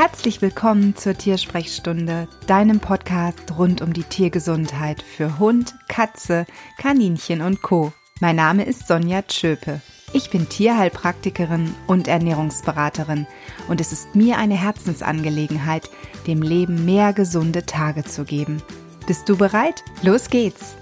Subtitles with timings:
[0.00, 6.46] Herzlich willkommen zur Tiersprechstunde, deinem Podcast rund um die Tiergesundheit für Hund, Katze,
[6.78, 7.92] Kaninchen und Co.
[8.18, 9.82] Mein Name ist Sonja Tschöpe.
[10.14, 13.26] Ich bin Tierheilpraktikerin und Ernährungsberaterin
[13.68, 15.90] und es ist mir eine Herzensangelegenheit,
[16.26, 18.62] dem Leben mehr gesunde Tage zu geben.
[19.06, 19.84] Bist du bereit?
[20.00, 20.76] Los geht's!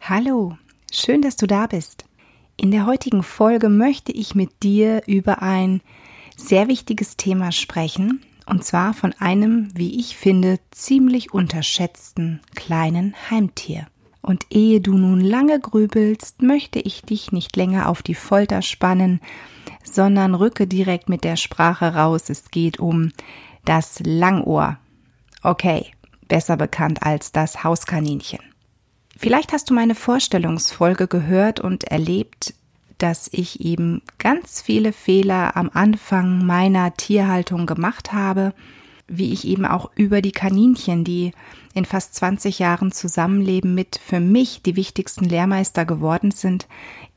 [0.00, 0.56] Hallo,
[0.92, 2.04] schön, dass du da bist.
[2.56, 5.80] In der heutigen Folge möchte ich mit dir über ein
[6.36, 13.86] sehr wichtiges Thema sprechen, und zwar von einem, wie ich finde, ziemlich unterschätzten kleinen Heimtier.
[14.20, 19.20] Und ehe du nun lange grübelst, möchte ich dich nicht länger auf die Folter spannen,
[19.82, 22.30] sondern rücke direkt mit der Sprache raus.
[22.30, 23.12] Es geht um
[23.64, 24.78] das Langohr.
[25.42, 25.92] Okay,
[26.28, 28.40] besser bekannt als das Hauskaninchen.
[29.16, 32.54] Vielleicht hast du meine Vorstellungsfolge gehört und erlebt,
[32.98, 38.54] dass ich eben ganz viele Fehler am Anfang meiner Tierhaltung gemacht habe,
[39.06, 41.32] wie ich eben auch über die Kaninchen, die
[41.74, 46.66] in fast 20 Jahren Zusammenleben mit für mich die wichtigsten Lehrmeister geworden sind,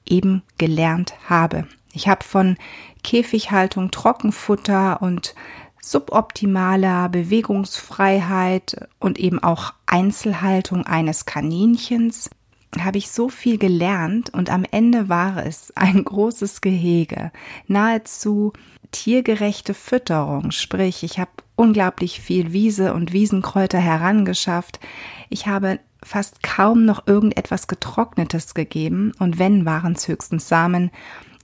[0.05, 1.67] eben gelernt habe.
[1.93, 2.57] Ich habe von
[3.03, 5.35] Käfighaltung, Trockenfutter und
[5.81, 12.29] suboptimaler Bewegungsfreiheit und eben auch Einzelhaltung eines Kaninchens
[12.79, 17.31] habe ich so viel gelernt und am Ende war es ein großes Gehege,
[17.67, 18.53] nahezu
[18.91, 24.79] tiergerechte Fütterung, sprich ich habe unglaublich viel Wiese und Wiesenkräuter herangeschafft.
[25.29, 30.91] Ich habe fast kaum noch irgendetwas Getrocknetes gegeben und wenn waren es höchstens Samen.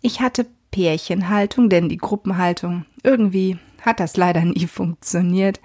[0.01, 5.59] Ich hatte Pärchenhaltung, denn die Gruppenhaltung irgendwie hat das leider nie funktioniert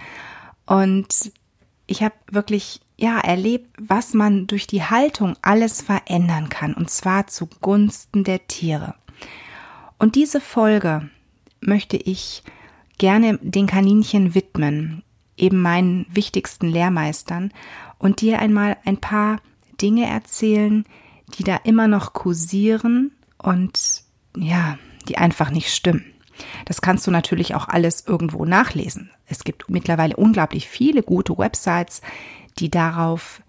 [0.66, 1.32] und
[1.86, 7.28] ich habe wirklich ja erlebt, was man durch die Haltung alles verändern kann und zwar
[7.28, 8.94] zugunsten der Tiere.
[9.98, 11.08] Und diese Folge
[11.60, 12.42] möchte ich
[12.98, 15.02] gerne den Kaninchen widmen,
[15.36, 17.52] eben meinen wichtigsten Lehrmeistern
[17.98, 19.40] und dir einmal ein paar
[19.80, 20.84] Dinge erzählen,
[21.38, 24.02] die da immer noch kursieren und
[24.36, 24.78] ja,
[25.08, 26.04] die einfach nicht stimmen.
[26.64, 29.10] Das kannst du natürlich auch alles irgendwo nachlesen.
[29.26, 32.00] Es gibt mittlerweile unglaublich viele gute Websites,
[32.58, 33.42] die darauf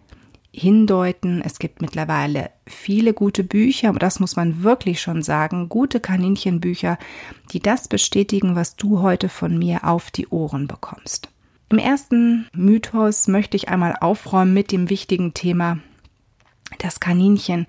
[0.52, 1.42] hindeuten.
[1.44, 6.98] Es gibt mittlerweile viele gute Bücher, aber das muss man wirklich schon sagen, gute Kaninchenbücher,
[7.52, 11.30] die das bestätigen, was du heute von mir auf die Ohren bekommst.
[11.70, 15.78] Im ersten Mythos möchte ich einmal aufräumen mit dem wichtigen Thema,
[16.80, 17.68] dass Kaninchen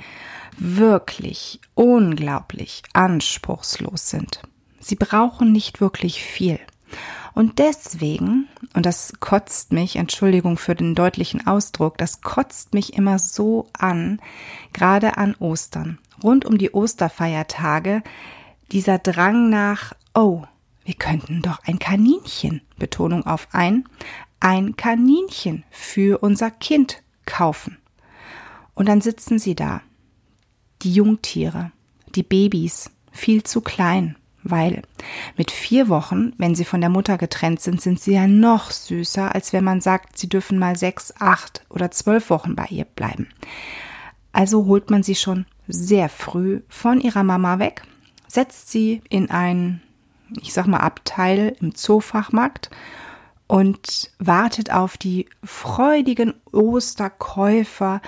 [0.57, 4.43] wirklich unglaublich anspruchslos sind.
[4.79, 6.59] Sie brauchen nicht wirklich viel.
[7.35, 13.19] Und deswegen, und das kotzt mich, Entschuldigung für den deutlichen Ausdruck, das kotzt mich immer
[13.19, 14.21] so an,
[14.73, 18.03] gerade an Ostern, rund um die Osterfeiertage,
[18.71, 20.45] dieser Drang nach, oh,
[20.85, 23.85] wir könnten doch ein Kaninchen, Betonung auf ein,
[24.39, 27.77] ein Kaninchen für unser Kind kaufen.
[28.75, 29.83] Und dann sitzen sie da,
[30.83, 31.73] die Jungtiere,
[32.15, 34.83] die Babys, viel zu klein, weil
[35.37, 39.35] mit vier Wochen, wenn sie von der Mutter getrennt sind, sind sie ja noch süßer,
[39.35, 43.29] als wenn man sagt, sie dürfen mal sechs, acht oder zwölf Wochen bei ihr bleiben.
[44.33, 47.83] Also holt man sie schon sehr früh von ihrer Mama weg,
[48.29, 49.83] setzt sie in ein,
[50.41, 52.71] ich sag mal, Abteil im Zoofachmarkt
[53.47, 58.01] und wartet auf die freudigen Osterkäufer,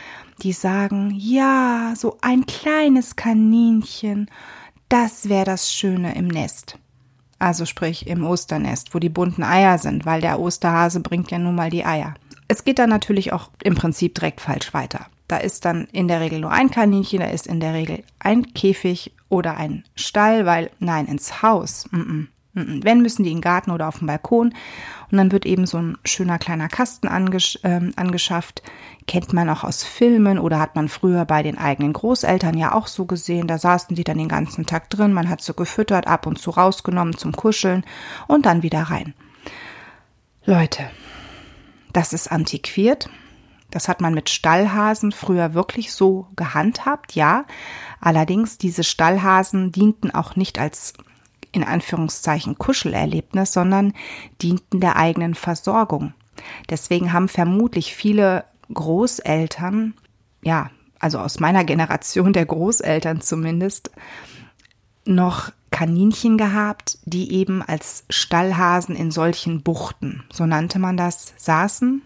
[0.42, 4.30] die sagen, ja, so ein kleines Kaninchen
[4.92, 6.78] das wäre das Schöne im Nest.
[7.38, 11.54] Also sprich im Osternest, wo die bunten Eier sind, weil der Osterhase bringt ja nun
[11.54, 12.12] mal die Eier.
[12.46, 15.06] Es geht dann natürlich auch im Prinzip direkt falsch weiter.
[15.28, 18.52] Da ist dann in der Regel nur ein Kaninchen, da ist in der Regel ein
[18.52, 21.86] Käfig oder ein Stall, weil nein, ins Haus.
[21.90, 22.26] Mm -mm.
[22.54, 24.54] Wenn, müssen die in den Garten oder auf dem Balkon.
[25.10, 28.62] Und dann wird eben so ein schöner kleiner Kasten angesch äh, angeschafft.
[29.06, 32.86] Kennt man auch aus Filmen oder hat man früher bei den eigenen Großeltern ja auch
[32.86, 33.46] so gesehen.
[33.46, 35.12] Da saßen die dann den ganzen Tag drin.
[35.12, 37.84] Man hat sie gefüttert, ab und zu rausgenommen zum Kuscheln
[38.26, 39.14] und dann wieder rein.
[40.44, 40.90] Leute,
[41.92, 43.08] das ist antiquiert.
[43.70, 47.46] Das hat man mit Stallhasen früher wirklich so gehandhabt, ja.
[48.00, 50.92] Allerdings, diese Stallhasen dienten auch nicht als
[51.52, 53.92] in Anführungszeichen Kuschelerlebnis, sondern
[54.40, 56.14] dienten der eigenen Versorgung.
[56.70, 59.94] Deswegen haben vermutlich viele Großeltern,
[60.42, 63.90] ja, also aus meiner Generation der Großeltern zumindest,
[65.04, 72.02] noch Kaninchen gehabt, die eben als Stallhasen in solchen Buchten, so nannte man das, saßen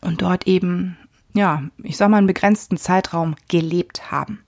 [0.00, 0.96] und dort eben,
[1.32, 4.40] ja, ich sag mal, einen begrenzten Zeitraum gelebt haben.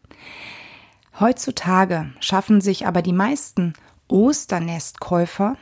[1.20, 3.74] Heutzutage schaffen sich aber die meisten
[4.08, 5.56] Osternestkäufer,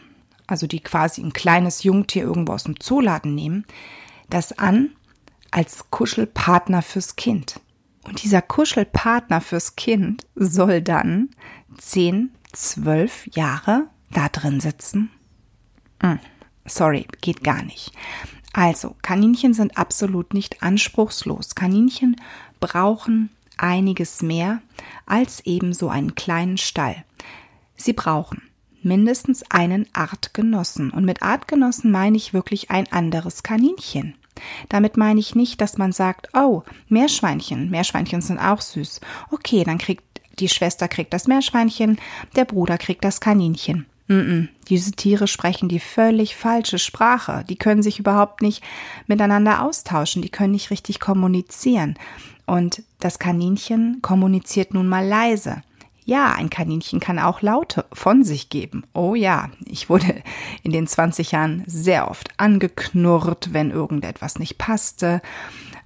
[0.47, 3.65] also die quasi ein kleines Jungtier irgendwo aus dem Zooladen nehmen,
[4.29, 4.91] das an
[5.51, 7.61] als Kuschelpartner fürs Kind.
[8.05, 11.31] Und dieser Kuschelpartner fürs Kind soll dann
[11.79, 15.11] 10, 12 Jahre da drin sitzen?
[16.03, 16.19] Hm,
[16.67, 17.93] sorry, geht gar nicht.
[18.53, 21.55] Also, Kaninchen sind absolut nicht anspruchslos.
[21.55, 22.17] Kaninchen
[22.61, 24.61] brauchen einiges mehr
[25.07, 27.05] als eben so einen kleinen Stall.
[27.83, 28.43] Sie brauchen
[28.85, 30.91] mindestens einen Artgenossen.
[30.91, 34.15] Und mit Artgenossen meine ich wirklich ein anderes Kaninchen.
[34.69, 39.01] Damit meine ich nicht, dass man sagt, oh, Meerschweinchen, Meerschweinchen sind auch süß.
[39.31, 40.03] Okay, dann kriegt
[40.39, 41.99] die Schwester kriegt das Meerschweinchen,
[42.37, 43.87] der Bruder kriegt das Kaninchen.
[44.09, 44.49] Mm -mm.
[44.69, 47.45] Diese Tiere sprechen die völlig falsche Sprache.
[47.49, 48.63] Die können sich überhaupt nicht
[49.07, 50.23] miteinander austauschen.
[50.23, 51.97] Die können nicht richtig kommunizieren.
[52.47, 55.63] Und das Kaninchen kommuniziert nun mal leise.
[56.05, 58.85] Ja, ein Kaninchen kann auch Laute von sich geben.
[58.93, 60.23] Oh ja, ich wurde
[60.63, 65.23] in den 20 Jahren sehr oft angeknurrt, wenn irgendetwas nicht passte.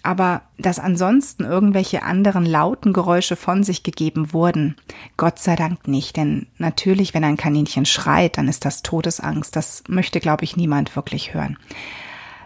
[0.03, 4.77] Aber dass ansonsten irgendwelche anderen lauten Geräusche von sich gegeben wurden,
[5.17, 6.17] Gott sei Dank nicht.
[6.17, 9.55] Denn natürlich, wenn ein Kaninchen schreit, dann ist das Todesangst.
[9.55, 11.59] Das möchte, glaube ich, niemand wirklich hören.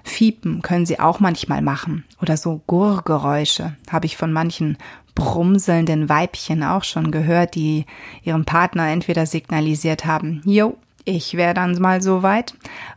[0.03, 2.05] Fiepen können sie auch manchmal machen.
[2.21, 4.79] Oder so Gurrgeräusche habe ich von manchen
[5.21, 7.85] brumselnden Weibchen auch schon gehört, die
[8.25, 12.55] ihrem Partner entweder signalisiert haben, jo, ich wäre dann mal so weit,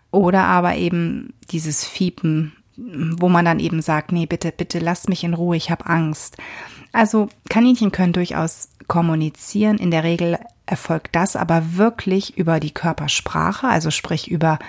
[0.10, 5.26] oder aber eben dieses Fiepen, wo man dann eben sagt, nee, bitte, bitte lass mich
[5.26, 6.38] in Ruhe, ich habe Angst.
[6.94, 9.78] Also Kaninchen können durchaus kommunizieren.
[9.78, 14.60] In der Regel erfolgt das aber wirklich über die Körpersprache, also sprich über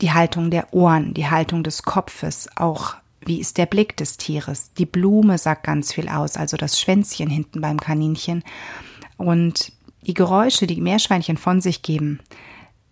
[0.00, 4.72] die Haltung der Ohren, die Haltung des Kopfes, auch wie ist der Blick des Tieres.
[4.74, 8.42] Die Blume sagt ganz viel aus, also das Schwänzchen hinten beim Kaninchen.
[9.16, 9.72] Und
[10.02, 12.20] die Geräusche, die Meerschweinchen von sich geben,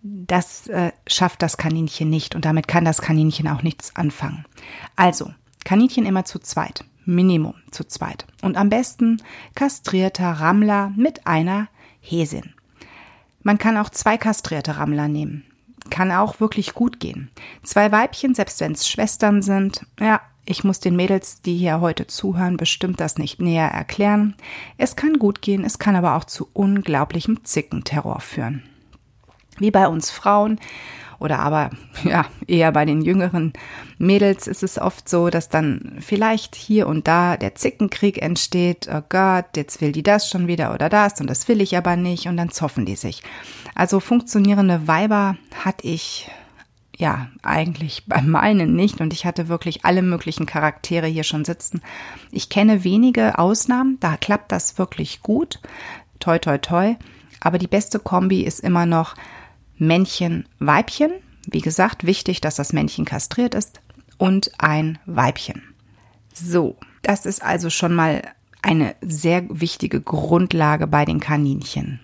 [0.02, 4.46] das äh, schafft das Kaninchen nicht und damit kann das Kaninchen auch nichts anfangen.
[4.96, 5.32] Also,
[5.64, 8.26] Kaninchen immer zu zweit, Minimum zu zweit.
[8.40, 9.20] Und am besten
[9.54, 11.68] kastrierter Rammler mit einer
[12.00, 12.54] Häsin.
[13.42, 15.49] Man kann auch zwei kastrierte Rammler nehmen
[15.88, 17.30] kann auch wirklich gut gehen.
[17.62, 22.06] Zwei Weibchen, selbst wenn es Schwestern sind, ja, ich muss den Mädels, die hier heute
[22.06, 24.34] zuhören, bestimmt das nicht näher erklären.
[24.78, 28.64] Es kann gut gehen, es kann aber auch zu unglaublichem Zickenterror führen.
[29.58, 30.58] Wie bei uns Frauen
[31.20, 31.70] oder aber
[32.04, 33.52] ja, eher bei den jüngeren
[33.98, 38.88] Mädels ist es oft so, dass dann vielleicht hier und da der Zickenkrieg entsteht.
[38.92, 41.96] Oh Gott, jetzt will die das schon wieder oder das und das will ich aber
[41.96, 43.22] nicht und dann zoffen die sich.
[43.74, 46.30] Also funktionierende Weiber hatte ich
[47.00, 51.82] ja, eigentlich bei meinen nicht und ich hatte wirklich alle möglichen Charaktere hier schon sitzen.
[52.30, 55.60] Ich kenne wenige Ausnahmen, da klappt das wirklich gut.
[56.20, 56.94] Toi, toi, toi.
[57.40, 59.14] Aber die beste Kombi ist immer noch
[59.80, 61.10] Männchen, Weibchen.
[61.46, 63.80] Wie gesagt, wichtig, dass das Männchen kastriert ist
[64.18, 65.62] und ein Weibchen.
[66.34, 68.22] So, das ist also schon mal
[68.62, 71.98] eine sehr wichtige Grundlage bei den Kaninchen.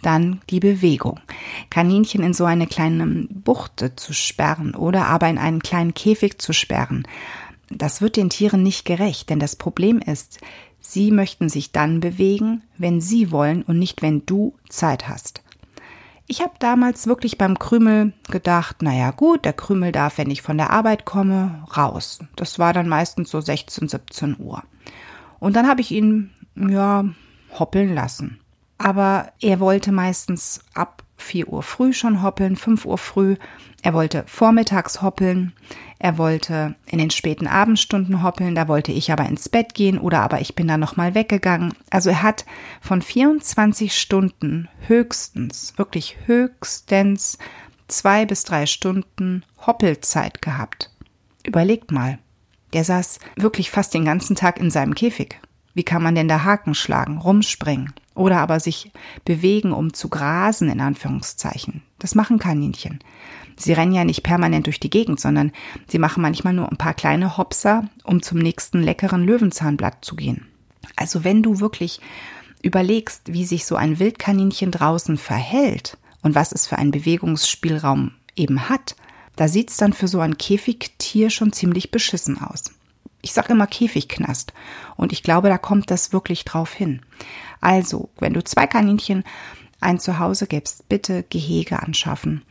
[0.00, 1.20] Dann die Bewegung.
[1.70, 6.52] Kaninchen in so eine kleine Buchte zu sperren oder aber in einen kleinen Käfig zu
[6.52, 7.06] sperren,
[7.68, 10.38] das wird den Tieren nicht gerecht, denn das Problem ist,
[10.80, 15.42] sie möchten sich dann bewegen, wenn sie wollen und nicht, wenn du Zeit hast.
[16.32, 20.56] Ich habe damals wirklich beim Krümel gedacht, naja gut, der Krümel darf, wenn ich von
[20.56, 22.20] der Arbeit komme, raus.
[22.36, 24.62] Das war dann meistens so 16, 17 Uhr.
[25.40, 27.04] Und dann habe ich ihn, ja,
[27.58, 28.40] hoppeln lassen.
[28.78, 33.36] Aber er wollte meistens ab 4 Uhr früh schon hoppeln, 5 Uhr früh.
[33.82, 35.52] Er wollte vormittags hoppeln.
[36.02, 40.18] Er wollte in den späten Abendstunden hoppeln, da wollte ich aber ins Bett gehen oder
[40.22, 41.74] aber ich bin dann nochmal weggegangen.
[41.90, 42.44] Also er hat
[42.80, 47.38] von 24 Stunden höchstens, wirklich höchstens
[47.86, 50.90] zwei bis drei Stunden Hoppelzeit gehabt.
[51.46, 52.18] Überlegt mal.
[52.72, 55.38] Der saß wirklich fast den ganzen Tag in seinem Käfig.
[55.72, 58.90] Wie kann man denn da Haken schlagen, rumspringen oder aber sich
[59.24, 61.82] bewegen, um zu grasen, in Anführungszeichen?
[62.00, 62.98] Das machen Kaninchen.
[63.62, 65.52] Sie rennen ja nicht permanent durch die Gegend, sondern
[65.86, 70.46] sie machen manchmal nur ein paar kleine Hopser, um zum nächsten leckeren Löwenzahnblatt zu gehen.
[70.96, 72.00] Also wenn du wirklich
[72.62, 78.68] überlegst, wie sich so ein Wildkaninchen draußen verhält und was es für einen Bewegungsspielraum eben
[78.68, 78.96] hat,
[79.36, 82.64] da sieht's dann für so ein Käfigtier schon ziemlich beschissen aus.
[83.22, 84.52] Ich sage immer Käfigknast
[84.96, 87.00] und ich glaube, da kommt das wirklich drauf hin.
[87.60, 89.24] Also, wenn du zwei Kaninchen
[89.82, 92.42] ein Zuhause gibst, bitte Gehege anschaffen.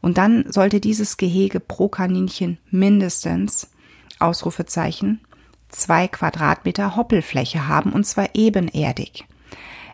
[0.00, 3.70] Und dann sollte dieses Gehege pro Kaninchen mindestens,
[4.18, 5.20] Ausrufezeichen,
[5.68, 9.24] zwei Quadratmeter Hoppelfläche haben und zwar ebenerdig.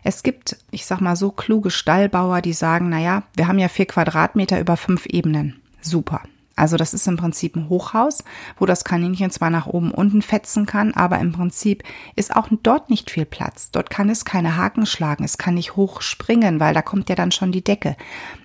[0.03, 3.67] Es gibt, ich sag mal so, kluge Stallbauer, die sagen, na ja, wir haben ja
[3.67, 5.61] vier Quadratmeter über fünf Ebenen.
[5.81, 6.21] Super.
[6.57, 8.23] Also das ist im Prinzip ein Hochhaus,
[8.57, 11.83] wo das Kaninchen zwar nach oben unten fetzen kann, aber im Prinzip
[12.15, 13.69] ist auch dort nicht viel Platz.
[13.71, 17.15] Dort kann es keine Haken schlagen, es kann nicht hoch springen, weil da kommt ja
[17.15, 17.95] dann schon die Decke.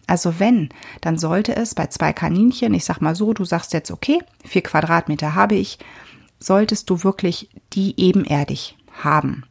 [0.06, 0.68] Also wenn,
[1.00, 4.62] dann sollte es bei zwei Kaninchen, ich sag mal so, du sagst jetzt, okay, vier
[4.62, 5.78] Quadratmeter habe ich,
[6.38, 9.44] solltest du wirklich die ebenerdig haben.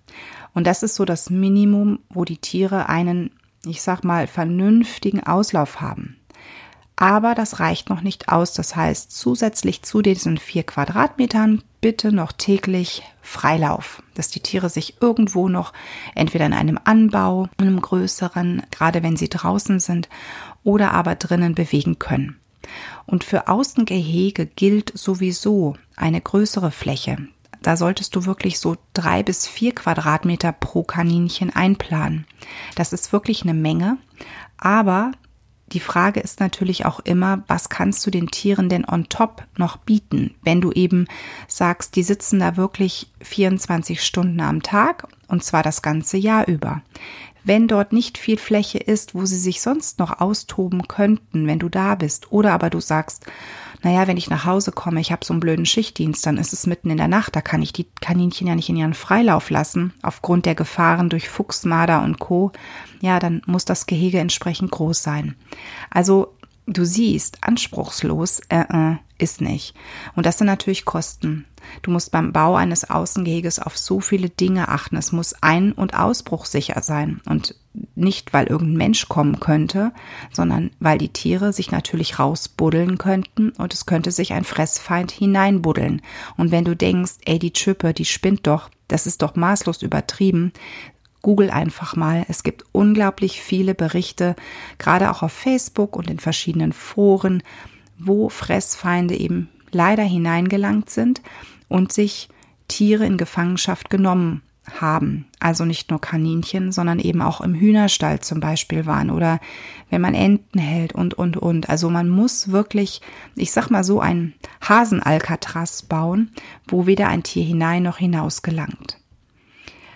[0.54, 3.32] Und das ist so das Minimum, wo die Tiere einen,
[3.66, 6.18] ich sag mal, vernünftigen Auslauf haben.
[7.02, 8.54] Aber das reicht noch nicht aus.
[8.54, 15.02] Das heißt, zusätzlich zu diesen vier Quadratmetern bitte noch täglich Freilauf, dass die Tiere sich
[15.02, 15.74] irgendwo noch
[16.14, 20.10] entweder in einem Anbau, in einem größeren, gerade wenn sie draußen sind,
[20.64, 22.40] oder aber drinnen bewegen können.
[23.08, 27.18] Und für Außengehege gilt sowieso eine größere Fläche.
[27.64, 32.28] Da solltest du wirklich so drei bis vier Quadratmeter pro Kaninchen einplanen.
[32.76, 33.98] Das ist wirklich eine Menge.
[34.60, 35.14] Aber
[35.72, 39.78] die Frage ist natürlich auch immer, was kannst du den Tieren denn on top noch
[39.78, 41.08] bieten, wenn du eben
[41.48, 46.82] sagst, die sitzen da wirklich 24 Stunden am Tag und zwar das ganze Jahr über.
[47.44, 51.70] Wenn dort nicht viel Fläche ist, wo sie sich sonst noch austoben könnten, wenn du
[51.70, 53.26] da bist, oder aber du sagst,
[53.84, 56.68] naja, wenn ich nach Hause komme, ich habe so einen blöden Schichtdienst, dann ist es
[56.68, 59.94] mitten in der Nacht, da kann ich die Kaninchen ja nicht in ihren Freilauf lassen,
[60.04, 62.52] aufgrund der Gefahren durch Fuchs, Marder und Co.
[63.02, 65.36] Ja, dann muss das Gehege entsprechend groß sein.
[65.90, 66.36] Also
[66.68, 69.76] du siehst, anspruchslos äh, äh, ist nicht.
[70.16, 71.46] Und das sind natürlich Kosten.
[71.82, 74.98] Du musst beim Bau eines Außengeheges auf so viele Dinge achten.
[74.98, 77.22] Es muss ein- und ausbruchsicher sein.
[77.26, 77.56] Und
[77.96, 79.94] nicht, weil irgendein Mensch kommen könnte,
[80.34, 86.02] sondern weil die Tiere sich natürlich rausbuddeln könnten und es könnte sich ein Fressfeind hineinbuddeln.
[86.36, 90.52] Und wenn du denkst, ey, die Chippe, die spinnt doch, das ist doch maßlos übertrieben,
[91.22, 92.26] Google einfach mal.
[92.28, 94.36] Es gibt unglaublich viele Berichte,
[94.78, 97.44] gerade auch auf Facebook und in verschiedenen Foren,
[97.98, 101.22] wo Fressfeinde eben leider hineingelangt sind
[101.68, 102.30] und sich
[102.68, 104.42] Tiere in Gefangenschaft genommen
[104.80, 105.26] haben.
[105.40, 109.40] Also nicht nur Kaninchen, sondern eben auch im Hühnerstall zum Beispiel waren oder
[109.90, 111.70] wenn man Enten hält und, und, und.
[111.70, 113.02] Also man muss wirklich,
[113.36, 116.32] ich sag mal so, ein Hasenalcatraz bauen,
[116.68, 119.01] wo weder ein Tier hinein noch hinaus gelangt.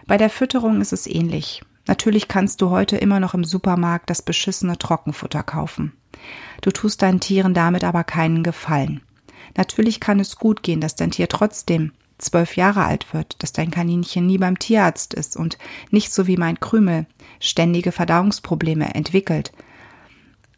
[0.08, 1.64] Bei der Fütterung ist es ähnlich.
[1.88, 5.94] Natürlich kannst du heute immer noch im Supermarkt das beschissene Trockenfutter kaufen.
[6.62, 9.02] Du tust deinen Tieren damit aber keinen Gefallen.
[9.58, 13.72] Natürlich kann es gut gehen, dass dein Tier trotzdem zwölf Jahre alt wird, dass dein
[13.72, 15.58] Kaninchen nie beim Tierarzt ist und
[15.92, 17.06] nicht so wie mein Krümel
[17.40, 19.52] ständige Verdauungsprobleme entwickelt.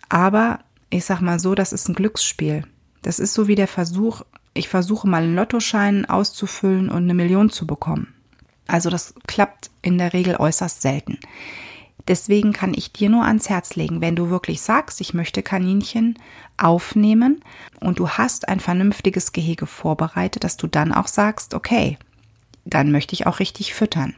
[0.10, 2.64] Aber ich sag mal so, das ist ein Glücksspiel.
[3.02, 4.22] Das ist so wie der Versuch,
[4.54, 8.14] ich versuche mal einen Lottoschein auszufüllen und eine Million zu bekommen.
[8.68, 11.20] Also das klappt in der Regel äußerst selten.
[12.08, 16.18] Deswegen kann ich dir nur ans Herz legen, wenn du wirklich sagst, ich möchte Kaninchen
[16.56, 17.44] aufnehmen
[17.82, 21.98] und du hast ein vernünftiges Gehege vorbereitet, dass du dann auch sagst, okay,
[22.64, 24.16] dann möchte ich auch richtig füttern.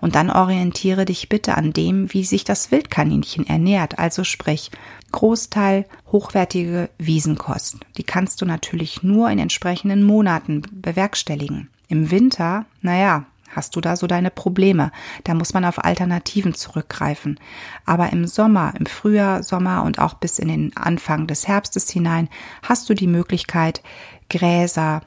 [0.00, 3.98] Und dann orientiere dich bitte an dem, wie sich das Wildkaninchen ernährt.
[3.98, 4.70] Also sprich,
[5.12, 7.76] Großteil hochwertige Wiesenkost.
[7.98, 11.68] Die kannst du natürlich nur in entsprechenden Monaten bewerkstelligen.
[11.88, 13.26] Im Winter, naja,
[13.58, 14.92] hast du da so deine Probleme.
[15.24, 17.38] Da muss man auf Alternativen zurückgreifen.
[17.84, 22.28] Aber im Sommer, im Frühjahr, Sommer und auch bis in den Anfang des Herbstes hinein
[22.62, 23.82] hast du die Möglichkeit,
[24.30, 25.02] Gräser,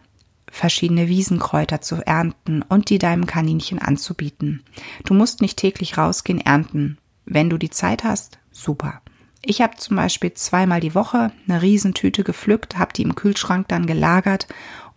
[0.51, 4.63] verschiedene Wiesenkräuter zu ernten und die deinem Kaninchen anzubieten.
[5.05, 6.97] Du musst nicht täglich rausgehen ernten.
[7.25, 9.01] Wenn du die Zeit hast, super.
[9.43, 13.87] Ich habe zum Beispiel zweimal die Woche eine Riesentüte gepflückt, habe die im Kühlschrank dann
[13.87, 14.47] gelagert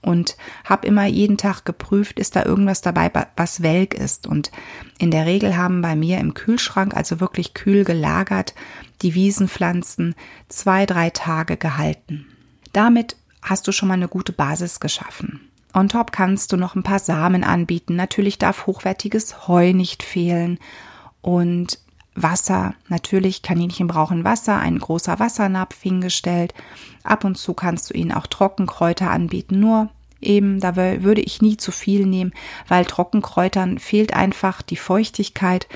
[0.04, 4.26] und habe immer jeden Tag geprüft, ist da irgendwas dabei, was welk ist.
[4.26, 4.52] Und
[4.98, 8.54] in der Regel haben bei mir im Kühlschrank, also wirklich kühl gelagert,
[9.02, 10.14] die Wiesenpflanzen
[10.48, 12.26] zwei, drei Tage gehalten.
[12.72, 15.50] Damit hast du schon mal eine gute Basis geschaffen.
[15.72, 17.96] On top kannst du noch ein paar Samen anbieten.
[17.96, 20.58] Natürlich darf hochwertiges Heu nicht fehlen.
[21.20, 21.80] Und
[22.14, 22.74] Wasser.
[22.88, 26.54] Natürlich, Kaninchen brauchen Wasser, ein großer Wassernapf hingestellt.
[27.02, 29.88] Ab und zu kannst du ihnen auch Trockenkräuter anbieten, nur
[30.20, 32.32] eben, da würde ich nie zu viel nehmen,
[32.68, 35.68] weil Trockenkräutern fehlt einfach die Feuchtigkeit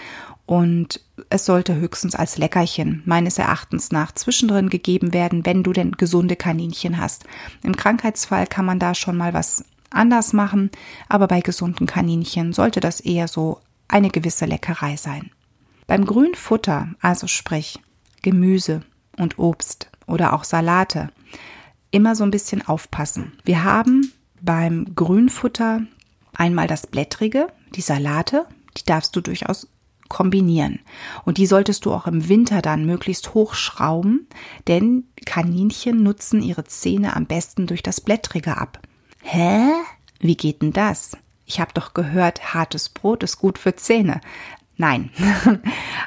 [0.46, 5.92] und es sollte höchstens als Leckerchen meines Erachtens nach zwischendrin gegeben werden, wenn du denn
[5.92, 7.24] gesunde Kaninchen hast.
[7.62, 10.70] Im Krankheitsfall kann man da schon mal was anders machen,
[11.08, 15.30] aber bei gesunden Kaninchen sollte das eher so eine gewisse Leckerei sein.
[15.88, 17.80] Beim Grünfutter, also sprich
[18.20, 18.82] Gemüse
[19.16, 21.08] und Obst oder auch Salate,
[21.90, 23.32] immer so ein bisschen aufpassen.
[23.44, 25.80] Wir haben beim Grünfutter
[26.34, 28.44] einmal das Blättrige, die Salate,
[28.76, 29.66] die darfst du durchaus
[30.10, 30.80] kombinieren.
[31.24, 34.28] Und die solltest du auch im Winter dann möglichst hochschrauben,
[34.66, 38.78] denn Kaninchen nutzen ihre Zähne am besten durch das Blättrige ab.
[39.22, 39.70] Hä?
[40.20, 41.16] Wie geht denn das?
[41.48, 44.20] Ich habe doch gehört, hartes Brot ist gut für Zähne.
[44.78, 45.10] Nein.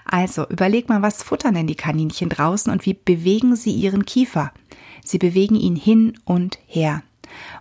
[0.04, 4.52] Also überleg mal, was futtern denn die Kaninchen draußen und wie bewegen sie ihren Kiefer?
[5.06, 7.04] Sie bewegen ihn hin und her.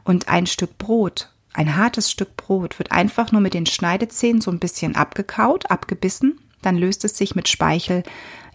[0.03, 4.51] Und ein Stück Brot, ein hartes Stück Brot wird einfach nur mit den Schneidezähnen so
[4.51, 8.03] ein bisschen abgekaut, abgebissen, dann löst es sich mit Speichel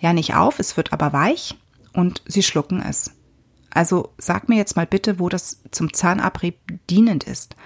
[0.01, 1.55] ja nicht auf, es wird aber weich
[1.93, 3.11] und sie schlucken es.
[3.75, 6.55] Also sag mir jetzt mal bitte, wo das zum Zahnabrieb
[6.89, 7.57] dienend ist.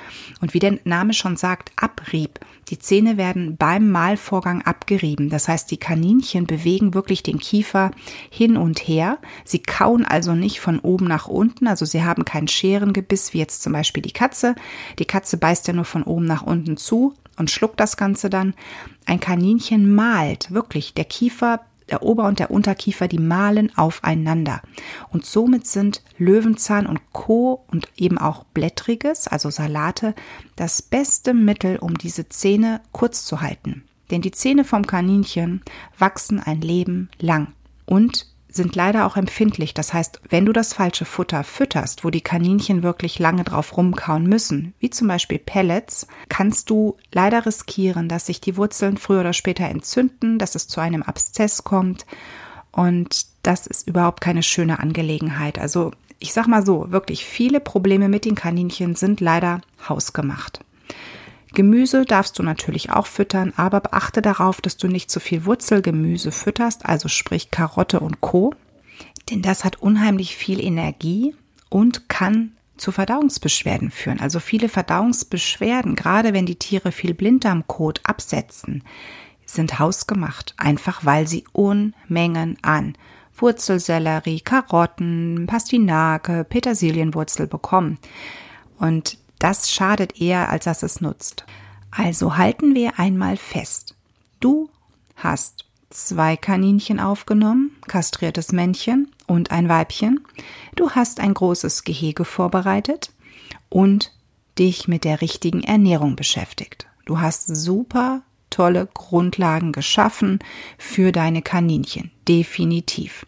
[0.41, 2.39] Und wie der Name schon sagt, Abrieb.
[2.69, 5.29] Die Zähne werden beim Mahlvorgang abgerieben.
[5.29, 7.91] Das heißt, die Kaninchen bewegen wirklich den Kiefer
[8.31, 9.19] hin und her.
[9.45, 11.67] Sie kauen also nicht von oben nach unten.
[11.67, 14.55] Also sie haben kein Scherengebiss wie jetzt zum Beispiel die Katze.
[14.97, 18.55] Die Katze beißt ja nur von oben nach unten zu und schluckt das Ganze dann.
[19.05, 20.95] Ein Kaninchen malt wirklich.
[20.95, 24.61] Der Kiefer der Ober- und der Unterkiefer, die malen aufeinander.
[25.09, 27.63] Und somit sind Löwenzahn und Co.
[27.67, 30.15] und eben auch Blättriges, also Salate,
[30.55, 33.83] das beste Mittel, um diese Zähne kurz zu halten.
[34.11, 35.61] Denn die Zähne vom Kaninchen
[35.97, 37.53] wachsen ein Leben lang.
[37.85, 39.73] Und sind leider auch empfindlich.
[39.73, 44.27] Das heißt, wenn du das falsche Futter fütterst, wo die Kaninchen wirklich lange drauf rumkauen
[44.27, 49.33] müssen, wie zum Beispiel Pellets, kannst du leider riskieren, dass sich die Wurzeln früher oder
[49.33, 52.05] später entzünden, dass es zu einem Abszess kommt.
[52.71, 55.59] Und das ist überhaupt keine schöne Angelegenheit.
[55.59, 60.59] Also ich sag mal so, wirklich viele Probleme mit den Kaninchen sind leider hausgemacht.
[61.53, 66.31] Gemüse darfst du natürlich auch füttern, aber beachte darauf, dass du nicht zu viel Wurzelgemüse
[66.31, 68.53] fütterst, also sprich Karotte und Co.
[69.29, 71.35] Denn das hat unheimlich viel Energie
[71.69, 74.19] und kann zu Verdauungsbeschwerden führen.
[74.19, 78.83] Also viele Verdauungsbeschwerden, gerade wenn die Tiere viel Blinddarmkot absetzen,
[79.45, 82.95] sind hausgemacht, einfach weil sie Unmengen an
[83.35, 87.97] Wurzelsellerie, Karotten, Pastinake, Petersilienwurzel bekommen.
[88.77, 91.45] Und das schadet eher, als dass es nutzt.
[91.91, 93.95] Also halten wir einmal fest.
[94.39, 94.69] Du
[95.15, 100.19] hast zwei Kaninchen aufgenommen, kastriertes Männchen und ein Weibchen.
[100.75, 103.11] Du hast ein großes Gehege vorbereitet
[103.69, 104.11] und
[104.59, 106.87] dich mit der richtigen Ernährung beschäftigt.
[107.05, 110.39] Du hast super tolle Grundlagen geschaffen
[110.77, 112.11] für deine Kaninchen.
[112.27, 113.25] Definitiv.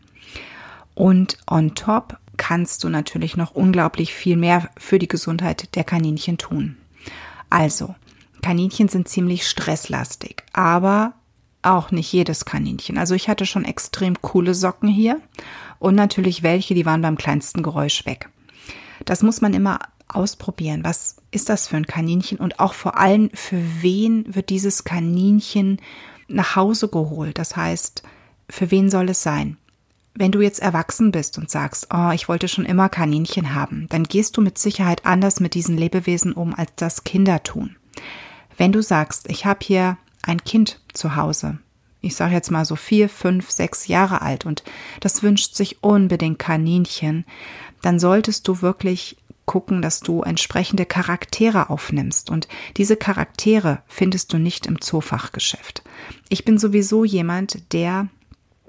[0.94, 6.40] Und on top kannst du natürlich noch unglaublich viel mehr für die Gesundheit der Kaninchen
[6.40, 6.76] tun.
[7.52, 7.94] Also,
[8.42, 11.14] Kaninchen sind ziemlich stresslastig, aber
[11.62, 12.98] auch nicht jedes Kaninchen.
[12.98, 15.22] Also ich hatte schon extrem coole Socken hier
[15.78, 18.30] und natürlich welche, die waren beim kleinsten Geräusch weg.
[19.06, 19.78] Das muss man immer
[20.08, 20.84] ausprobieren.
[20.84, 22.40] Was ist das für ein Kaninchen?
[22.40, 25.80] Und auch vor allem, für wen wird dieses Kaninchen
[26.28, 27.38] nach Hause geholt?
[27.38, 28.02] Das heißt,
[28.50, 29.58] für wen soll es sein?
[30.14, 34.04] Wenn du jetzt erwachsen bist und sagst, oh, ich wollte schon immer Kaninchen haben, dann
[34.04, 37.78] gehst du mit Sicherheit anders mit diesen Lebewesen um, als das Kinder tun.
[38.58, 41.60] Wenn du sagst, ich habe hier ein Kind zu Hause,
[42.02, 44.64] ich sage jetzt mal so vier, fünf, sechs Jahre alt und
[45.00, 47.26] das wünscht sich unbedingt Kaninchen,
[47.82, 52.30] dann solltest du wirklich gucken, dass du entsprechende Charaktere aufnimmst.
[52.30, 52.48] Und
[52.78, 55.84] diese Charaktere findest du nicht im Zoofachgeschäft.
[56.30, 58.08] Ich bin sowieso jemand, der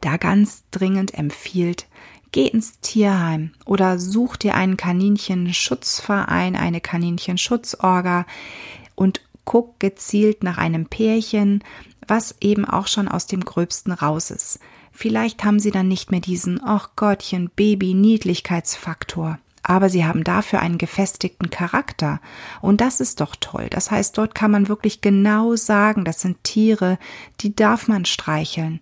[0.03, 1.87] da ganz dringend empfiehlt,
[2.33, 8.27] geh ins Tierheim oder such dir einen Kaninchenschutzverein, eine Kaninchenschutzorga
[8.95, 11.65] und guck gezielt nach einem Pärchen,
[12.07, 14.59] was eben auch schon aus dem Gröbsten raus ist.
[14.93, 20.61] Vielleicht haben sie dann nicht mehr diesen, ach Gottchen, Baby, Niedlichkeitsfaktor aber sie haben dafür
[20.61, 22.21] einen gefestigten Charakter.
[22.61, 23.69] Und das ist doch toll.
[23.71, 26.99] Das heißt, dort kann man wirklich genau sagen, das sind Tiere,
[27.41, 28.81] die darf man streicheln.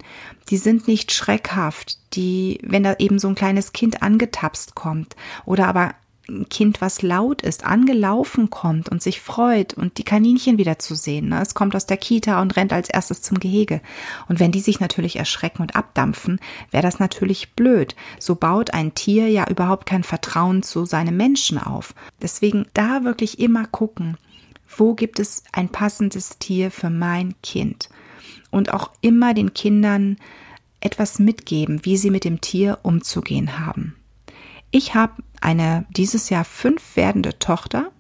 [0.49, 5.69] Die sind nicht schreckhaft, die, wenn da eben so ein kleines Kind angetapst kommt oder
[5.69, 5.95] aber
[6.49, 11.29] Kind, was laut ist, angelaufen kommt und sich freut und die Kaninchen wieder zu sehen.
[11.29, 11.41] Ne?
[11.41, 13.81] Es kommt aus der Kita und rennt als erstes zum Gehege.
[14.29, 16.41] Und wenn die sich natürlich erschrecken und abdampfen,
[16.71, 17.95] wäre das natürlich blöd.
[18.19, 21.95] So baut ein Tier ja überhaupt kein Vertrauen zu seinem Menschen auf.
[22.23, 24.17] Deswegen da wirklich immer gucken,
[24.77, 27.89] wo gibt es ein passendes Tier für mein Kind?
[28.51, 30.17] Und auch immer den Kindern
[30.81, 33.95] etwas mitgeben, wie sie mit dem Tier umzugehen haben.
[34.71, 37.91] Ich habe eine dieses Jahr fünf werdende Tochter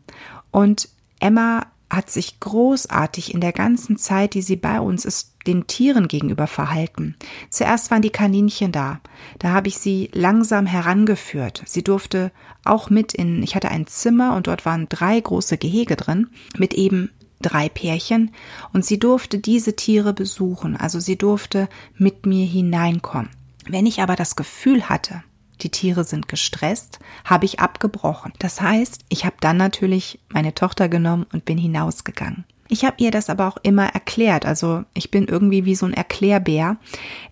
[0.50, 5.66] und Emma hat sich großartig in der ganzen Zeit, die sie bei uns ist, den
[5.66, 7.16] Tieren gegenüber verhalten.
[7.48, 9.00] Zuerst waren die Kaninchen da.
[9.38, 11.62] Da habe ich sie langsam herangeführt.
[11.66, 12.30] Sie durfte
[12.64, 16.74] auch mit in, ich hatte ein Zimmer und dort waren drei große Gehege drin, mit
[16.74, 17.10] eben
[17.42, 18.32] drei Pärchen
[18.72, 23.30] und sie durfte diese Tiere besuchen, also sie durfte mit mir hineinkommen.
[23.66, 25.22] Wenn ich aber das Gefühl hatte,
[25.62, 28.32] die Tiere sind gestresst, habe ich abgebrochen.
[28.38, 32.44] Das heißt, ich habe dann natürlich meine Tochter genommen und bin hinausgegangen.
[32.68, 34.46] Ich habe ihr das aber auch immer erklärt.
[34.46, 36.76] Also ich bin irgendwie wie so ein Erklärbär.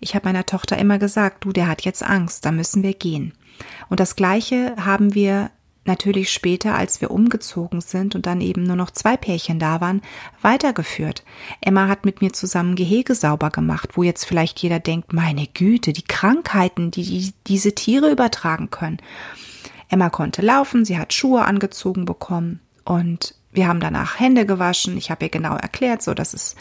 [0.01, 3.33] Ich habe meiner Tochter immer gesagt, du, der hat jetzt Angst, da müssen wir gehen.
[3.89, 5.49] Und das Gleiche haben wir
[5.85, 10.01] natürlich später, als wir umgezogen sind und dann eben nur noch zwei Pärchen da waren,
[10.41, 11.23] weitergeführt.
[11.61, 15.93] Emma hat mit mir zusammen Gehege sauber gemacht, wo jetzt vielleicht jeder denkt, meine Güte,
[15.93, 18.97] die Krankheiten, die, die diese Tiere übertragen können.
[19.89, 24.95] Emma konnte laufen, sie hat Schuhe angezogen bekommen und wir haben danach Hände gewaschen.
[24.97, 26.55] Ich habe ihr genau erklärt, so dass es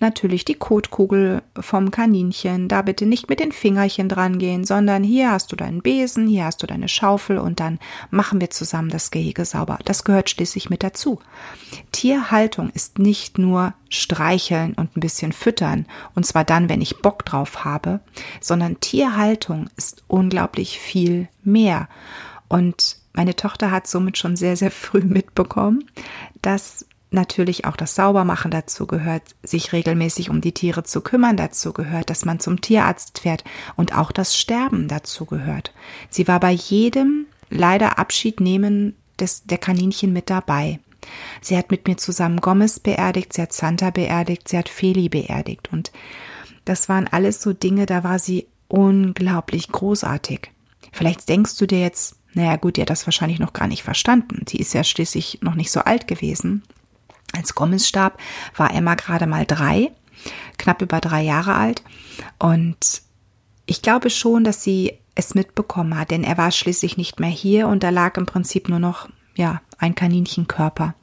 [0.00, 5.30] natürlich die Kotkugel vom Kaninchen, da bitte nicht mit den Fingerchen dran gehen, sondern hier
[5.30, 7.78] hast du deinen Besen, hier hast du deine Schaufel und dann
[8.10, 9.78] machen wir zusammen das Gehege sauber.
[9.84, 11.20] Das gehört schließlich mit dazu.
[11.92, 17.24] Tierhaltung ist nicht nur streicheln und ein bisschen füttern, und zwar dann, wenn ich Bock
[17.24, 18.00] drauf habe,
[18.40, 21.88] sondern Tierhaltung ist unglaublich viel mehr.
[22.48, 25.84] Und meine Tochter hat somit schon sehr, sehr früh mitbekommen,
[26.42, 31.72] dass natürlich auch das Saubermachen dazu gehört, sich regelmäßig um die Tiere zu kümmern dazu
[31.72, 33.44] gehört, dass man zum Tierarzt fährt
[33.76, 35.72] und auch das Sterben dazu gehört.
[36.10, 40.80] Sie war bei jedem leider Abschied nehmen des, der Kaninchen mit dabei.
[41.40, 45.68] Sie hat mit mir zusammen Gomez beerdigt, sie hat Santa beerdigt, sie hat Feli beerdigt
[45.70, 45.92] und
[46.64, 50.50] das waren alles so Dinge, da war sie unglaublich großartig.
[50.92, 54.44] Vielleicht denkst du dir jetzt, naja gut, die hat das wahrscheinlich noch gar nicht verstanden.
[54.48, 56.62] Die ist ja schließlich noch nicht so alt gewesen.
[57.32, 58.18] Als Gomez starb,
[58.56, 59.90] war Emma gerade mal drei,
[60.58, 61.82] knapp über drei Jahre alt.
[62.38, 63.02] Und
[63.66, 67.68] ich glaube schon, dass sie es mitbekommen hat, denn er war schließlich nicht mehr hier
[67.68, 70.94] und da lag im Prinzip nur noch, ja, ein Kaninchenkörper.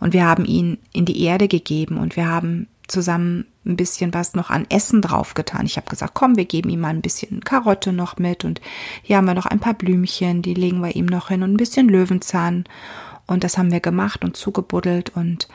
[0.00, 4.34] Und wir haben ihn in die Erde gegeben und wir haben zusammen ein bisschen was
[4.34, 5.66] noch an Essen draufgetan.
[5.66, 8.60] Ich habe gesagt, komm, wir geben ihm mal ein bisschen Karotte noch mit und
[9.02, 11.56] hier haben wir noch ein paar Blümchen, die legen wir ihm noch hin und ein
[11.56, 12.64] bisschen Löwenzahn.
[13.26, 15.48] Und das haben wir gemacht und zugebuddelt und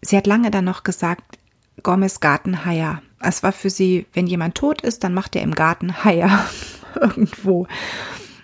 [0.00, 1.38] sie hat lange dann noch gesagt,
[1.82, 3.02] Gomez Gartenhaier.
[3.20, 6.46] Es war für sie, wenn jemand tot ist, dann macht er im Garten Haier
[7.00, 7.66] irgendwo.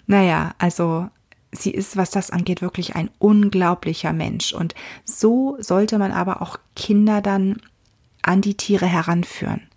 [0.07, 1.09] Naja, also
[1.53, 4.53] sie ist, was das angeht, wirklich ein unglaublicher Mensch.
[4.53, 7.61] Und so sollte man aber auch Kinder dann
[8.23, 9.69] an die Tiere heranführen.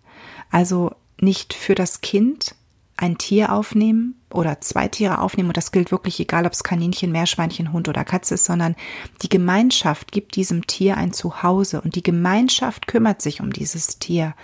[0.51, 2.55] Also nicht für das Kind
[2.95, 7.11] ein Tier aufnehmen oder zwei Tiere aufnehmen und das gilt wirklich egal, ob es Kaninchen,
[7.11, 8.75] Meerschweinchen, Hund oder Katze ist, sondern
[9.21, 14.35] die Gemeinschaft gibt diesem Tier ein Zuhause und die Gemeinschaft kümmert sich um dieses Tier.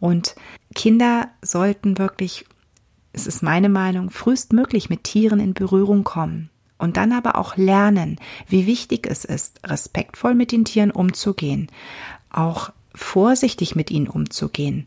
[0.00, 0.34] Und
[0.74, 2.44] Kinder sollten wirklich,
[3.12, 8.18] es ist meine Meinung, frühestmöglich mit Tieren in Berührung kommen und dann aber auch lernen,
[8.48, 11.68] wie wichtig es ist, respektvoll mit den Tieren umzugehen,
[12.30, 14.84] auch vorsichtig mit ihnen umzugehen,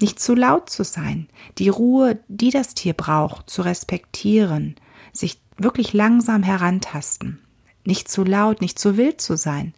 [0.00, 4.76] nicht zu laut zu sein, die Ruhe, die das Tier braucht, zu respektieren,
[5.12, 7.40] sich wirklich langsam herantasten,
[7.84, 9.74] nicht zu laut, nicht zu wild zu sein.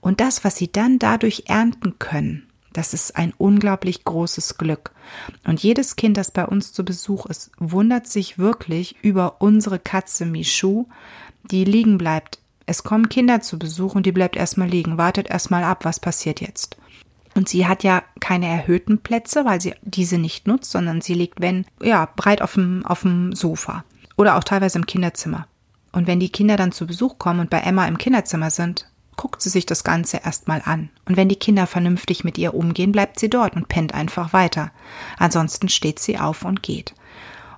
[0.00, 4.92] Und das, was sie dann dadurch ernten können, das ist ein unglaublich großes Glück.
[5.44, 10.24] Und jedes Kind, das bei uns zu Besuch ist, wundert sich wirklich über unsere Katze
[10.24, 10.86] Michu,
[11.50, 12.38] die liegen bleibt.
[12.66, 16.40] Es kommen Kinder zu Besuch und die bleibt erstmal liegen, wartet erstmal ab, was passiert
[16.40, 16.76] jetzt.
[17.34, 21.40] Und sie hat ja keine erhöhten Plätze, weil sie diese nicht nutzt, sondern sie liegt,
[21.40, 23.84] wenn, ja, breit auf dem, auf dem Sofa.
[24.16, 25.46] Oder auch teilweise im Kinderzimmer.
[25.92, 29.42] Und wenn die Kinder dann zu Besuch kommen und bei Emma im Kinderzimmer sind, guckt
[29.42, 30.90] sie sich das Ganze erstmal an.
[31.04, 34.70] Und wenn die Kinder vernünftig mit ihr umgehen, bleibt sie dort und pennt einfach weiter.
[35.18, 36.94] Ansonsten steht sie auf und geht.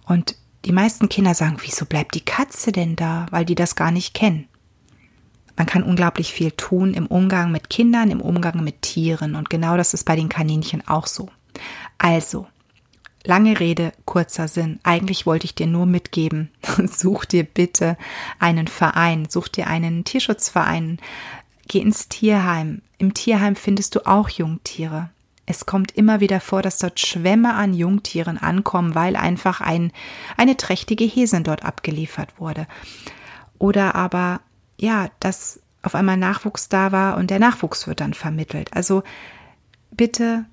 [0.07, 3.27] Und die meisten Kinder sagen, wieso bleibt die Katze denn da?
[3.31, 4.49] Weil die das gar nicht kennen.
[5.57, 9.77] Man kann unglaublich viel tun im Umgang mit Kindern, im Umgang mit Tieren und genau
[9.77, 11.29] das ist bei den Kaninchen auch so.
[11.99, 12.47] Also,
[13.25, 14.81] lange Rede, kurzer Sinn.
[14.83, 16.51] Eigentlich wollte ich dir nur mitgeben,
[16.87, 17.97] such dir bitte
[18.39, 20.99] einen Verein, such dir einen Tierschutzverein,
[21.69, 22.83] geh ins Tierheim.
[22.99, 25.11] Im Tierheim findest du auch Jungtiere.
[25.47, 29.93] Es kommt immer wieder vor, dass dort Schwämme an Jungtieren ankommen, weil einfach ein,
[30.37, 32.67] eine trächtige Häsin dort abgeliefert wurde.
[33.59, 34.41] Oder aber
[34.79, 38.73] ja, dass auf einmal Nachwuchs da war und der Nachwuchs wird dann vermittelt.
[38.73, 39.03] Also
[39.91, 40.47] bitte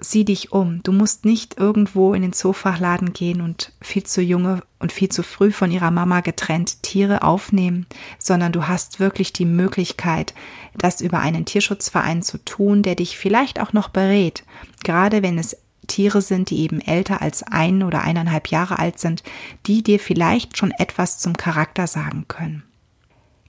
[0.00, 0.82] sieh dich um.
[0.82, 5.22] Du musst nicht irgendwo in den Zoofachladen gehen und viel zu junge und viel zu
[5.22, 7.86] früh von ihrer Mama getrennt Tiere aufnehmen,
[8.18, 10.34] sondern du hast wirklich die Möglichkeit,
[10.76, 14.44] das über einen Tierschutzverein zu tun, der dich vielleicht auch noch berät,
[14.82, 19.22] gerade wenn es Tiere sind, die eben älter als ein oder eineinhalb Jahre alt sind,
[19.66, 22.62] die dir vielleicht schon etwas zum Charakter sagen können.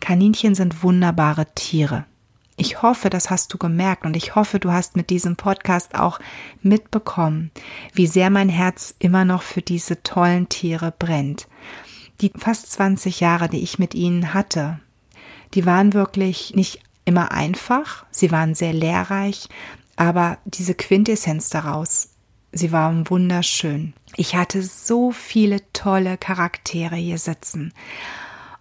[0.04, 2.04] Kaninchen sind wunderbare Tiere.
[2.58, 6.20] Ich hoffe, das hast du gemerkt und ich hoffe, du hast mit diesem Podcast auch
[6.62, 7.52] mitbekommen,
[7.94, 11.48] wie sehr mein Herz immer noch für diese tollen Tiere brennt.
[12.20, 14.82] Die fast 20 Jahre, die ich mit ihnen hatte,
[15.54, 19.48] die waren wirklich nicht immer einfach, sie waren sehr lehrreich,
[19.96, 22.10] aber diese Quintessenz daraus,
[22.52, 23.94] sie waren wunderschön.
[24.18, 27.74] Ich hatte so viele tolle Charaktere hier sitzen.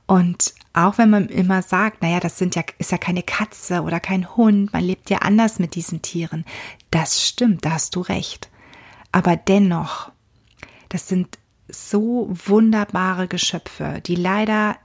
[0.07, 4.01] Und auch wenn man immer sagt, naja, das sind ja, ist ja keine Katze oder
[4.01, 6.45] kein Hund, man lebt ja anders mit diesen Tieren.
[6.91, 8.49] Das stimmt, da hast du recht.
[9.11, 10.11] Aber dennoch,
[10.89, 14.77] das sind so wunderbare Geschöpfe, die leider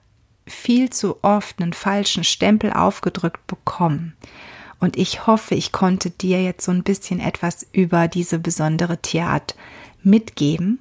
[0.45, 4.15] viel zu oft einen falschen Stempel aufgedrückt bekommen.
[4.79, 9.55] Und ich hoffe, ich konnte dir jetzt so ein bisschen etwas über diese besondere Tierart
[10.03, 10.79] mitgeben,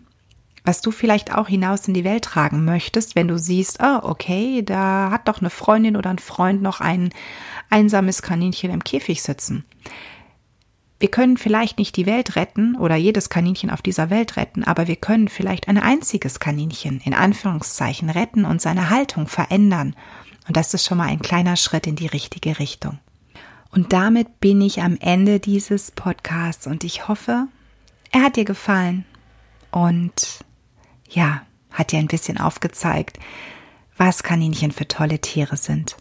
[0.66, 4.62] was du vielleicht auch hinaus in die Welt tragen möchtest, wenn du siehst, oh, okay,
[4.62, 7.10] da hat doch eine Freundin oder ein Freund noch ein
[7.70, 9.64] einsames Kaninchen im Käfig sitzen.
[10.98, 14.88] Wir können vielleicht nicht die Welt retten oder jedes Kaninchen auf dieser Welt retten, aber
[14.88, 19.94] wir können vielleicht ein einziges Kaninchen in Anführungszeichen retten und seine Haltung verändern.
[20.48, 22.98] Und das ist schon mal ein kleiner Schritt in die richtige Richtung.
[23.70, 27.46] Und damit bin ich am Ende dieses Podcasts und ich hoffe,
[28.10, 29.04] er hat dir gefallen
[29.70, 30.45] und
[31.10, 33.18] ja, hat dir ein bisschen aufgezeigt,
[33.96, 35.96] was Kaninchen für tolle Tiere sind.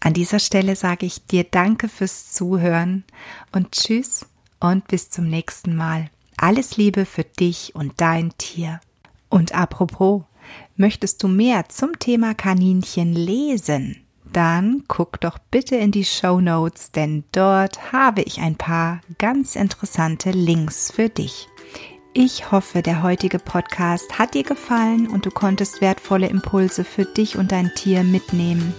[0.00, 3.04] An dieser Stelle sage ich dir Danke fürs Zuhören
[3.52, 4.26] und Tschüss
[4.60, 6.10] und bis zum nächsten Mal.
[6.36, 8.80] Alles Liebe für dich und dein Tier.
[9.28, 10.22] Und apropos,
[10.76, 14.02] möchtest du mehr zum Thema Kaninchen lesen?
[14.32, 19.56] Dann guck doch bitte in die Show Notes, denn dort habe ich ein paar ganz
[19.56, 21.48] interessante Links für dich.
[22.18, 27.36] Ich hoffe, der heutige Podcast hat dir gefallen und du konntest wertvolle Impulse für dich
[27.36, 28.72] und dein Tier mitnehmen.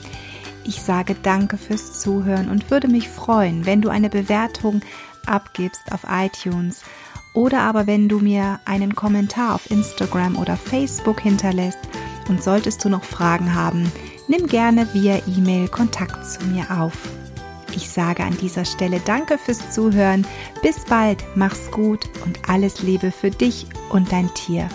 [0.64, 4.82] Ich sage danke fürs Zuhören und würde mich freuen, wenn du eine Bewertung
[5.28, 6.82] abgibst auf iTunes
[7.36, 11.78] oder aber wenn du mir einen Kommentar auf Instagram oder Facebook hinterlässt.
[12.30, 13.92] Und solltest du noch Fragen haben,
[14.28, 16.98] nimm gerne via E-Mail Kontakt zu mir auf.
[17.78, 20.26] Ich sage an dieser Stelle Danke fürs Zuhören.
[20.64, 24.68] Bis bald, mach's gut und alles Liebe für dich und dein Tier.